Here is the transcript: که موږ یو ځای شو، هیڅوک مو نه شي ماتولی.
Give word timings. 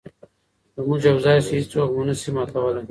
که 0.73 0.79
موږ 0.87 1.01
یو 1.09 1.17
ځای 1.25 1.37
شو، 1.45 1.51
هیڅوک 1.59 1.89
مو 1.95 2.03
نه 2.09 2.15
شي 2.19 2.29
ماتولی. 2.35 2.79